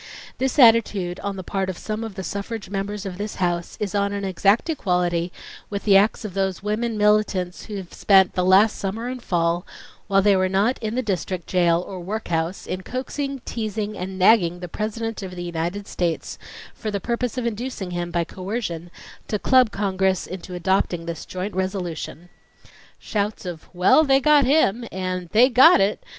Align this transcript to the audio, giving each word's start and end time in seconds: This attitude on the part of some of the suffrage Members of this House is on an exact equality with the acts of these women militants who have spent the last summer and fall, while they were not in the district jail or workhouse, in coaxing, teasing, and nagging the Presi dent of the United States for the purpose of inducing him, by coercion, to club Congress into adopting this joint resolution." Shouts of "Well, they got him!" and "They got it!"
This 0.39 0.57
attitude 0.57 1.19
on 1.19 1.35
the 1.35 1.43
part 1.43 1.69
of 1.69 1.77
some 1.77 2.03
of 2.03 2.15
the 2.15 2.23
suffrage 2.23 2.71
Members 2.71 3.05
of 3.05 3.19
this 3.19 3.35
House 3.35 3.77
is 3.79 3.93
on 3.93 4.13
an 4.13 4.25
exact 4.25 4.67
equality 4.67 5.31
with 5.69 5.83
the 5.85 5.95
acts 5.95 6.25
of 6.25 6.33
these 6.33 6.63
women 6.63 6.97
militants 6.97 7.65
who 7.65 7.75
have 7.77 7.93
spent 7.93 8.33
the 8.33 8.43
last 8.43 8.77
summer 8.77 9.07
and 9.09 9.21
fall, 9.21 9.63
while 10.07 10.23
they 10.23 10.35
were 10.35 10.49
not 10.49 10.79
in 10.79 10.95
the 10.95 11.03
district 11.03 11.45
jail 11.45 11.85
or 11.87 11.99
workhouse, 11.99 12.65
in 12.65 12.81
coaxing, 12.81 13.41
teasing, 13.45 13.95
and 13.95 14.17
nagging 14.17 14.59
the 14.59 14.67
Presi 14.67 15.01
dent 15.01 15.21
of 15.21 15.35
the 15.35 15.43
United 15.43 15.85
States 15.87 16.39
for 16.73 16.89
the 16.89 16.99
purpose 16.99 17.37
of 17.37 17.45
inducing 17.45 17.91
him, 17.91 18.09
by 18.09 18.23
coercion, 18.23 18.89
to 19.27 19.37
club 19.37 19.69
Congress 19.69 20.25
into 20.25 20.55
adopting 20.55 21.05
this 21.05 21.27
joint 21.27 21.53
resolution." 21.53 22.29
Shouts 22.97 23.45
of 23.45 23.69
"Well, 23.71 24.03
they 24.03 24.19
got 24.19 24.45
him!" 24.45 24.83
and 24.91 25.29
"They 25.29 25.47
got 25.49 25.79
it!" 25.79 26.03